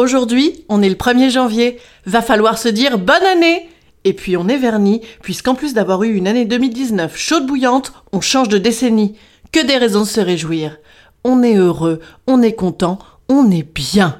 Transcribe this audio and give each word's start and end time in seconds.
Aujourd'hui, 0.00 0.64
on 0.70 0.80
est 0.80 0.88
le 0.88 0.94
1er 0.94 1.28
janvier. 1.28 1.78
Va 2.06 2.22
falloir 2.22 2.56
se 2.56 2.70
dire 2.70 2.98
bonne 2.98 3.22
année 3.22 3.68
Et 4.04 4.14
puis 4.14 4.38
on 4.38 4.48
est 4.48 4.56
verni, 4.56 5.02
puisqu'en 5.20 5.54
plus 5.54 5.74
d'avoir 5.74 6.04
eu 6.04 6.14
une 6.14 6.26
année 6.26 6.46
2019 6.46 7.14
chaude 7.18 7.46
bouillante, 7.46 7.92
on 8.10 8.22
change 8.22 8.48
de 8.48 8.56
décennie. 8.56 9.14
Que 9.52 9.66
des 9.66 9.76
raisons 9.76 10.00
de 10.00 10.06
se 10.06 10.22
réjouir. 10.22 10.78
On 11.22 11.42
est 11.42 11.54
heureux, 11.54 12.00
on 12.26 12.40
est 12.40 12.54
content, 12.54 12.98
on 13.28 13.50
est 13.50 13.62
bien. 13.74 14.16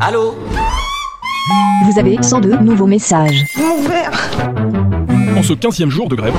Allô 0.00 0.34
Vous 1.84 2.00
avez 2.00 2.20
102 2.20 2.56
nouveaux 2.56 2.88
messages. 2.88 3.44
En 5.36 5.44
ce 5.44 5.52
15e 5.52 5.90
jour 5.90 6.08
de 6.08 6.16
grève, 6.16 6.34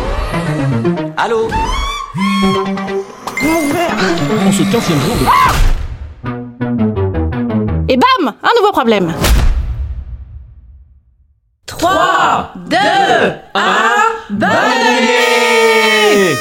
Allô 1.16 1.48
en 4.46 4.52
ce 4.52 4.64
15e 4.64 5.00
jour 5.00 5.16
de 5.16 5.65
bam 8.72 8.72
Un 8.72 8.72
nouveau 8.72 8.72
problème 8.72 9.14
3, 11.66 12.54
2, 12.70 12.78
1, 13.54 13.62
bonne 14.32 14.50
année 14.50 16.36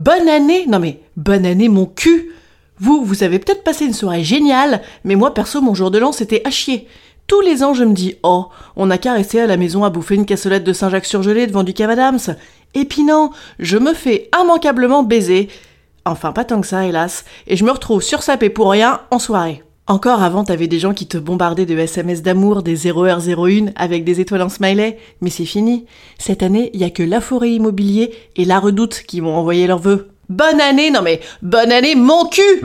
Bonne 0.00 0.28
année 0.28 0.66
Non 0.66 0.78
mais, 0.78 1.00
bonne 1.16 1.46
année 1.46 1.68
mon 1.68 1.86
cul 1.86 2.32
Vous, 2.78 3.04
vous 3.04 3.22
avez 3.22 3.38
peut-être 3.38 3.64
passé 3.64 3.86
une 3.86 3.94
soirée 3.94 4.24
géniale, 4.24 4.82
mais 5.04 5.14
moi 5.14 5.34
perso, 5.34 5.60
mon 5.60 5.74
jour 5.74 5.90
de 5.90 5.98
l'an, 5.98 6.12
c'était 6.12 6.42
à 6.44 6.50
chier. 6.50 6.86
Tous 7.26 7.40
les 7.42 7.62
ans, 7.62 7.74
je 7.74 7.84
me 7.84 7.92
dis, 7.92 8.16
oh, 8.22 8.46
on 8.76 8.90
a 8.90 8.96
qu'à 8.96 9.12
rester 9.12 9.40
à 9.40 9.46
la 9.46 9.58
maison 9.58 9.84
à 9.84 9.90
bouffer 9.90 10.14
une 10.14 10.24
cassolette 10.24 10.64
de 10.64 10.72
Saint-Jacques 10.72 11.04
surgelée 11.04 11.46
devant 11.46 11.62
du 11.62 11.74
Cavadams. 11.74 12.36
Et 12.74 12.86
puis 12.86 13.04
non, 13.04 13.30
je 13.58 13.76
me 13.76 13.92
fais 13.92 14.30
immanquablement 14.38 15.02
baiser. 15.02 15.48
Enfin, 16.06 16.32
pas 16.32 16.44
tant 16.44 16.62
que 16.62 16.66
ça, 16.66 16.86
hélas. 16.86 17.26
Et 17.46 17.56
je 17.56 17.64
me 17.64 17.70
retrouve 17.70 18.02
sursapé 18.02 18.48
pour 18.48 18.70
rien 18.70 19.00
en 19.10 19.18
soirée. 19.18 19.62
Encore 19.90 20.22
avant, 20.22 20.44
t'avais 20.44 20.66
des 20.66 20.78
gens 20.78 20.92
qui 20.92 21.06
te 21.06 21.16
bombardaient 21.16 21.64
de 21.64 21.74
SMS 21.74 22.20
d'amour, 22.20 22.62
des 22.62 22.76
0h01 22.76 23.72
avec 23.74 24.04
des 24.04 24.20
étoiles 24.20 24.42
en 24.42 24.50
smiley. 24.50 24.98
Mais 25.22 25.30
c'est 25.30 25.46
fini. 25.46 25.86
Cette 26.18 26.42
année, 26.42 26.70
il 26.74 26.80
y 26.80 26.84
a 26.84 26.90
que 26.90 27.02
La 27.02 27.22
Forêt 27.22 27.52
Immobilier 27.52 28.12
et 28.36 28.44
La 28.44 28.58
Redoute 28.58 29.02
qui 29.06 29.22
m'ont 29.22 29.34
envoyé 29.34 29.66
leurs 29.66 29.78
vœux. 29.78 30.10
Bonne 30.28 30.60
année, 30.60 30.90
non 30.90 31.00
mais, 31.00 31.20
bonne 31.40 31.72
année, 31.72 31.94
mon 31.94 32.26
cul! 32.26 32.60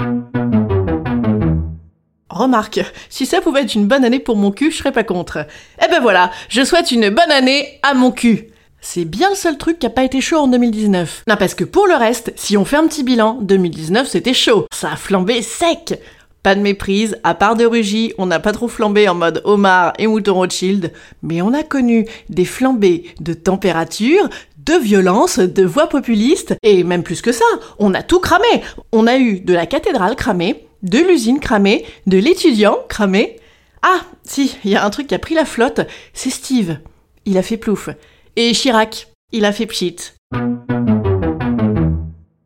Remarque, 2.29 2.81
si 3.07 3.25
ça 3.25 3.39
pouvait 3.39 3.61
être 3.61 3.75
une 3.75 3.87
bonne 3.87 4.03
année 4.03 4.19
pour 4.19 4.35
mon 4.35 4.51
cul, 4.51 4.69
je 4.69 4.77
serais 4.79 4.91
pas 4.91 5.05
contre. 5.05 5.47
Eh 5.81 5.87
ben 5.87 6.01
voilà, 6.01 6.29
je 6.49 6.65
souhaite 6.65 6.91
une 6.91 7.09
bonne 7.09 7.31
année 7.31 7.79
à 7.83 7.93
mon 7.93 8.11
cul. 8.11 8.49
C'est 8.81 9.05
bien 9.05 9.29
le 9.29 9.35
seul 9.35 9.57
truc 9.57 9.79
qui 9.79 9.85
a 9.85 9.89
pas 9.89 10.03
été 10.03 10.19
chaud 10.19 10.39
en 10.39 10.47
2019. 10.47 11.23
Non, 11.29 11.37
parce 11.37 11.55
que 11.55 11.63
pour 11.63 11.87
le 11.87 11.95
reste, 11.95 12.33
si 12.35 12.57
on 12.57 12.65
fait 12.65 12.75
un 12.75 12.85
petit 12.85 13.03
bilan, 13.03 13.37
2019 13.41 14.09
c'était 14.09 14.33
chaud. 14.33 14.67
Ça 14.73 14.91
a 14.91 14.95
flambé 14.97 15.41
sec. 15.41 15.97
Pas 16.43 16.55
de 16.55 16.59
méprise, 16.59 17.17
à 17.23 17.35
part 17.35 17.55
de 17.55 17.65
rugis, 17.65 18.13
on 18.17 18.25
n'a 18.25 18.41
pas 18.41 18.51
trop 18.51 18.67
flambé 18.67 19.07
en 19.07 19.15
mode 19.15 19.41
homard 19.45 19.93
et 19.97 20.07
mouton 20.07 20.33
Rothschild, 20.33 20.91
mais 21.21 21.41
on 21.41 21.53
a 21.53 21.63
connu 21.63 22.05
des 22.29 22.43
flambées 22.43 23.05
de 23.21 23.33
température, 23.33 24.29
de 24.57 24.73
violence, 24.73 25.39
de 25.39 25.63
voix 25.63 25.87
populistes, 25.87 26.55
et 26.61 26.83
même 26.83 27.03
plus 27.03 27.21
que 27.21 27.31
ça, 27.31 27.45
on 27.79 27.93
a 27.93 28.03
tout 28.03 28.19
cramé. 28.19 28.61
On 28.91 29.07
a 29.07 29.17
eu 29.17 29.39
de 29.39 29.53
la 29.53 29.65
cathédrale 29.65 30.17
cramée, 30.17 30.67
de 30.81 30.99
l'usine 30.99 31.39
cramée, 31.39 31.85
de 32.07 32.17
l'étudiant 32.17 32.77
cramé. 32.89 33.37
Ah, 33.81 34.01
si, 34.23 34.57
il 34.65 34.71
y 34.71 34.75
a 34.75 34.85
un 34.85 34.89
truc 34.89 35.07
qui 35.07 35.15
a 35.15 35.19
pris 35.19 35.35
la 35.35 35.45
flotte, 35.45 35.79
c'est 36.13 36.29
Steve. 36.29 36.77
Il 37.25 37.37
a 37.37 37.41
fait 37.41 37.57
plouf. 37.57 37.87
Et 38.35 38.51
Chirac, 38.51 39.07
il 39.31 39.45
a 39.45 39.53
fait 39.53 39.65
pchit. 39.65 39.95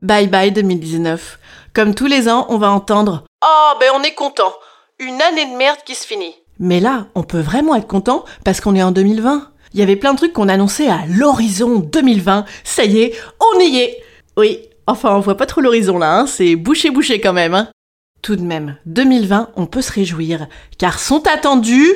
Bye 0.03 0.27
bye 0.27 0.51
2019. 0.51 1.39
Comme 1.77 1.93
tous 1.93 2.07
les 2.07 2.27
ans, 2.27 2.47
on 2.49 2.57
va 2.57 2.71
entendre 2.71 3.23
Oh, 3.45 3.73
ben 3.79 3.91
on 3.93 4.01
est 4.01 4.15
content. 4.15 4.51
Une 4.97 5.21
année 5.21 5.45
de 5.45 5.55
merde 5.55 5.77
qui 5.85 5.93
se 5.93 6.07
finit. 6.07 6.33
Mais 6.57 6.79
là, 6.79 7.05
on 7.13 7.21
peut 7.21 7.39
vraiment 7.39 7.75
être 7.75 7.85
content 7.85 8.25
parce 8.43 8.61
qu'on 8.61 8.73
est 8.73 8.81
en 8.81 8.89
2020. 8.89 9.51
Il 9.75 9.79
y 9.79 9.83
avait 9.83 9.95
plein 9.95 10.13
de 10.13 10.17
trucs 10.17 10.33
qu'on 10.33 10.49
annonçait 10.49 10.89
à 10.89 11.01
l'horizon 11.07 11.77
2020. 11.77 12.45
Ça 12.63 12.83
y 12.83 13.01
est, 13.01 13.13
on 13.39 13.59
y 13.59 13.77
est. 13.77 14.03
Oui, 14.37 14.61
enfin, 14.87 15.13
on 15.13 15.19
voit 15.19 15.37
pas 15.37 15.45
trop 15.45 15.61
l'horizon 15.61 15.99
là, 15.99 16.21
hein. 16.21 16.25
c'est 16.25 16.55
bouché 16.55 16.89
bouché 16.89 17.21
quand 17.21 17.33
même. 17.33 17.53
Hein. 17.53 17.67
Tout 18.23 18.37
de 18.37 18.41
même, 18.41 18.77
2020, 18.87 19.51
on 19.55 19.67
peut 19.67 19.83
se 19.83 19.91
réjouir, 19.91 20.47
car 20.79 20.97
sont 20.97 21.27
attendus 21.27 21.93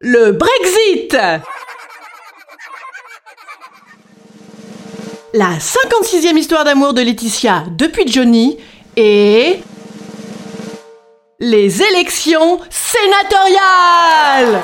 le 0.00 0.32
Brexit 0.32 1.16
La 5.36 5.58
56e 5.58 6.36
histoire 6.38 6.64
d'amour 6.64 6.94
de 6.94 7.02
Laetitia 7.02 7.64
depuis 7.76 8.06
Johnny 8.06 8.56
et 8.96 9.58
les 11.40 11.82
élections 11.82 12.60
sénatoriales 12.70 14.62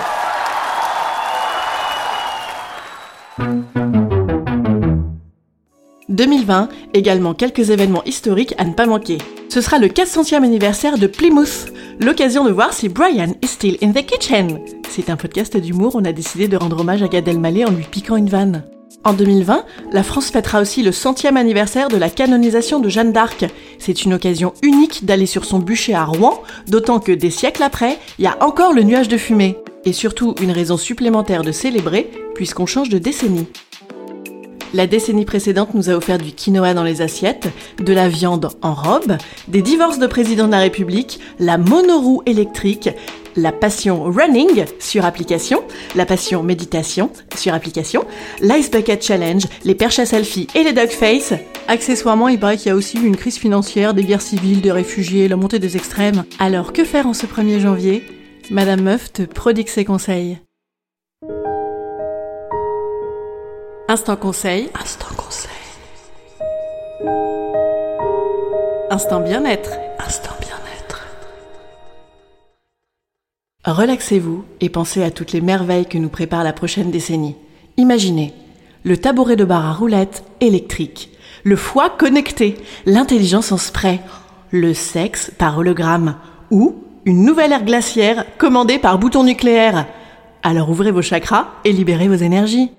2020, 6.08 6.68
également 6.94 7.34
quelques 7.34 7.70
événements 7.70 8.04
historiques 8.04 8.54
à 8.56 8.64
ne 8.64 8.72
pas 8.72 8.86
manquer. 8.86 9.18
Ce 9.48 9.60
sera 9.60 9.80
le 9.80 9.88
400e 9.88 10.44
anniversaire 10.44 10.98
de 10.98 11.08
Plymouth, 11.08 11.66
l'occasion 11.98 12.44
de 12.44 12.52
voir 12.52 12.72
si 12.72 12.88
Brian 12.88 13.34
is 13.42 13.48
still 13.48 13.76
in 13.82 13.90
the 13.90 14.06
kitchen. 14.06 14.60
C'est 14.88 15.10
un 15.10 15.16
podcast 15.16 15.56
d'humour, 15.56 15.96
on 15.96 16.04
a 16.04 16.12
décidé 16.12 16.46
de 16.46 16.56
rendre 16.56 16.78
hommage 16.78 17.02
à 17.02 17.08
Gad 17.08 17.26
Elmaleh 17.26 17.64
en 17.64 17.72
lui 17.72 17.82
piquant 17.82 18.14
une 18.14 18.28
vanne. 18.28 18.62
En 19.04 19.14
2020, 19.14 19.64
la 19.92 20.02
France 20.02 20.30
fêtera 20.30 20.60
aussi 20.60 20.82
le 20.82 20.92
centième 20.92 21.36
anniversaire 21.36 21.88
de 21.88 21.96
la 21.96 22.10
canonisation 22.10 22.80
de 22.80 22.88
Jeanne 22.88 23.12
d'Arc. 23.12 23.46
C'est 23.78 24.04
une 24.04 24.12
occasion 24.12 24.52
unique 24.62 25.06
d'aller 25.06 25.26
sur 25.26 25.44
son 25.44 25.58
bûcher 25.58 25.94
à 25.94 26.04
Rouen, 26.04 26.42
d'autant 26.68 27.00
que 27.00 27.12
des 27.12 27.30
siècles 27.30 27.62
après, 27.62 27.98
il 28.18 28.24
y 28.24 28.28
a 28.28 28.36
encore 28.44 28.72
le 28.72 28.82
nuage 28.82 29.08
de 29.08 29.16
fumée. 29.16 29.56
Et 29.86 29.94
surtout 29.94 30.34
une 30.42 30.50
raison 30.50 30.76
supplémentaire 30.76 31.42
de 31.42 31.52
célébrer, 31.52 32.10
puisqu'on 32.34 32.66
change 32.66 32.90
de 32.90 32.98
décennie. 32.98 33.46
La 34.72 34.86
décennie 34.86 35.24
précédente 35.24 35.74
nous 35.74 35.90
a 35.90 35.94
offert 35.94 36.18
du 36.18 36.30
quinoa 36.30 36.74
dans 36.74 36.84
les 36.84 37.02
assiettes, 37.02 37.48
de 37.78 37.92
la 37.92 38.08
viande 38.08 38.50
en 38.62 38.72
robe, 38.72 39.16
des 39.48 39.62
divorces 39.62 39.98
de 39.98 40.06
président 40.06 40.46
de 40.46 40.52
la 40.52 40.60
République, 40.60 41.18
la 41.40 41.58
monoroue 41.58 42.22
électrique, 42.24 42.90
la 43.36 43.52
passion 43.52 44.04
running 44.04 44.64
sur 44.78 45.04
application, 45.04 45.62
la 45.94 46.06
passion 46.06 46.42
méditation 46.42 47.10
sur 47.36 47.54
application, 47.54 48.04
l'ice 48.40 48.70
bucket 48.70 49.02
challenge, 49.04 49.44
les 49.64 49.74
perches 49.74 49.98
à 49.98 50.06
selfie 50.06 50.46
et 50.54 50.62
les 50.62 50.72
dog 50.72 50.88
face. 50.88 51.34
Accessoirement, 51.68 52.28
il 52.28 52.38
paraît 52.38 52.56
qu'il 52.56 52.68
y 52.68 52.72
a 52.72 52.76
aussi 52.76 52.98
eu 52.98 53.06
une 53.06 53.16
crise 53.16 53.38
financière, 53.38 53.94
des 53.94 54.04
guerres 54.04 54.22
civiles, 54.22 54.60
des 54.60 54.72
réfugiés, 54.72 55.28
la 55.28 55.36
montée 55.36 55.58
des 55.58 55.76
extrêmes. 55.76 56.24
Alors 56.38 56.72
que 56.72 56.84
faire 56.84 57.06
en 57.06 57.14
ce 57.14 57.26
1er 57.26 57.60
janvier? 57.60 58.04
Madame 58.50 58.82
Meuf 58.82 59.12
te 59.12 59.22
prodigue 59.22 59.68
ses 59.68 59.84
conseils. 59.84 60.38
Instant 63.88 64.16
conseil. 64.16 64.70
Instant 64.80 65.14
conseil. 65.16 65.50
Instant 68.90 69.20
bien-être. 69.20 69.70
Instant 69.98 70.39
Relaxez-vous 73.72 74.44
et 74.60 74.68
pensez 74.68 75.02
à 75.02 75.10
toutes 75.10 75.32
les 75.32 75.40
merveilles 75.40 75.86
que 75.86 75.98
nous 75.98 76.08
prépare 76.08 76.44
la 76.44 76.52
prochaine 76.52 76.90
décennie. 76.90 77.36
Imaginez 77.76 78.34
le 78.84 78.96
tabouret 78.96 79.36
de 79.36 79.44
bar 79.44 79.66
à 79.66 79.72
roulettes 79.72 80.24
électrique, 80.40 81.10
le 81.44 81.56
foie 81.56 81.90
connecté, 81.90 82.56
l'intelligence 82.86 83.52
en 83.52 83.58
spray, 83.58 84.00
le 84.50 84.74
sexe 84.74 85.30
par 85.36 85.58
hologramme 85.58 86.16
ou 86.50 86.82
une 87.04 87.24
nouvelle 87.24 87.52
ère 87.52 87.64
glaciaire 87.64 88.24
commandée 88.38 88.78
par 88.78 88.98
bouton 88.98 89.24
nucléaire. 89.24 89.86
Alors 90.42 90.70
ouvrez 90.70 90.90
vos 90.90 91.02
chakras 91.02 91.48
et 91.64 91.72
libérez 91.72 92.08
vos 92.08 92.14
énergies. 92.14 92.70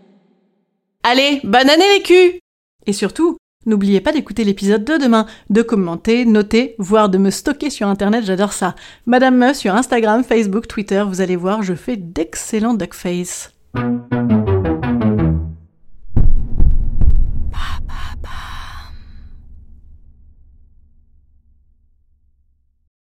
Allez, 1.03 1.39
bonne 1.44 1.69
année 1.69 1.97
les 1.97 2.03
culs 2.03 2.39
Et 2.85 2.94
surtout, 2.94 3.37
n'oubliez 3.65 4.01
pas 4.01 4.11
d'écouter 4.11 4.43
l'épisode 4.43 4.83
2 4.83 4.99
demain, 4.99 5.25
de 5.49 5.61
commenter, 5.61 6.25
noter, 6.25 6.75
voire 6.77 7.09
de 7.09 7.17
me 7.17 7.29
stocker 7.29 7.69
sur 7.69 7.87
internet, 7.87 8.25
j'adore 8.25 8.53
ça. 8.53 8.75
Madame 9.05 9.37
Me 9.37 9.53
sur 9.53 9.75
Instagram, 9.75 10.23
Facebook, 10.23 10.67
Twitter, 10.67 11.03
vous 11.07 11.21
allez 11.21 11.35
voir, 11.35 11.63
je 11.63 11.73
fais 11.73 11.97
d'excellents 11.97 12.73
duckface. 12.73 13.51